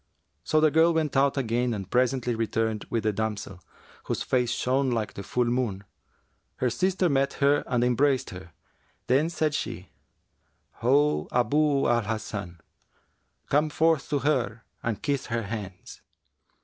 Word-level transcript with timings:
So 0.43 0.59
the 0.59 0.71
girl 0.71 0.95
went 0.95 1.15
out 1.15 1.37
again 1.37 1.75
and 1.75 1.87
presently 1.87 2.33
returned 2.33 2.87
with 2.89 3.03
the 3.03 3.13
damsel, 3.13 3.61
whose 4.05 4.23
face 4.23 4.49
shone 4.49 4.89
like 4.89 5.13
the 5.13 5.21
full 5.21 5.45
moon. 5.45 5.83
Her 6.55 6.71
sister 6.71 7.07
met 7.07 7.33
her 7.33 7.63
and 7.67 7.83
embraced 7.83 8.31
her; 8.31 8.51
then 9.05 9.29
said 9.29 9.53
she, 9.53 9.89
'Ho, 10.79 11.27
Abu 11.31 11.85
al 11.87 12.01
Hasan, 12.01 12.61
come 13.51 13.69
forth 13.69 14.09
to 14.09 14.17
her 14.17 14.63
and 14.81 15.03
kiss 15.03 15.27
her 15.27 15.43
hands!' 15.43 16.01